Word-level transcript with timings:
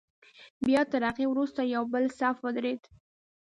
بیا 0.65 0.81
تر 0.91 1.01
هغه 1.09 1.25
وروسته 1.29 1.61
یو 1.75 1.83
بل 1.93 2.03
صف 2.19 2.35
ودرېد. 2.41 2.81